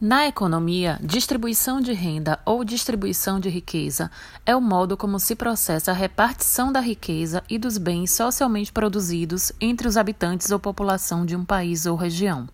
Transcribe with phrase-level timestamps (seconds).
[0.00, 4.08] Na economia, distribuição de renda ou distribuição de riqueza
[4.46, 9.50] é o modo como se processa a repartição da riqueza e dos bens socialmente produzidos
[9.60, 12.48] entre os habitantes ou população de um país ou região.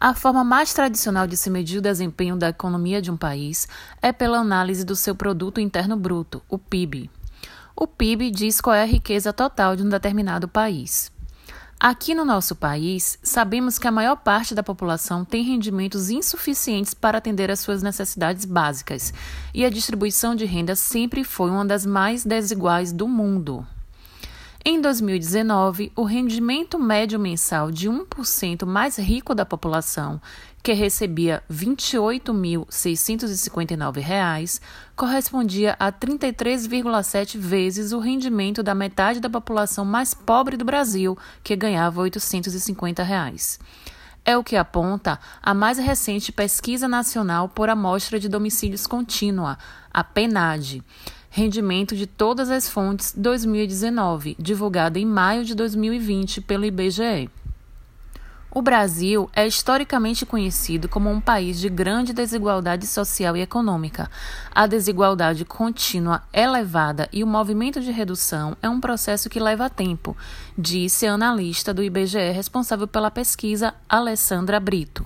[0.00, 3.68] A forma mais tradicional de se medir o desempenho da economia de um país
[4.00, 7.10] é pela análise do seu produto interno bruto, o PIB.
[7.76, 11.12] O PIB diz qual é a riqueza total de um determinado país.
[11.78, 17.18] Aqui no nosso país, sabemos que a maior parte da população tem rendimentos insuficientes para
[17.18, 19.12] atender às suas necessidades básicas,
[19.52, 23.66] e a distribuição de renda sempre foi uma das mais desiguais do mundo.
[24.66, 30.18] Em 2019, o rendimento médio mensal de 1% mais rico da população,
[30.62, 34.62] que recebia R$ 28.659,
[34.96, 41.54] correspondia a 33,7 vezes o rendimento da metade da população mais pobre do Brasil, que
[41.54, 43.60] ganhava 850 reais.
[44.24, 49.58] É o que aponta a mais recente pesquisa nacional por amostra de domicílios contínua,
[49.92, 50.82] a PENAD
[51.36, 57.28] Rendimento de todas as fontes 2019, divulgada em maio de 2020 pelo IBGE.
[58.52, 64.08] O Brasil é historicamente conhecido como um país de grande desigualdade social e econômica.
[64.54, 70.16] A desigualdade contínua, elevada e o movimento de redução é um processo que leva tempo,
[70.56, 75.04] disse a analista do IBGE responsável pela pesquisa, Alessandra Brito.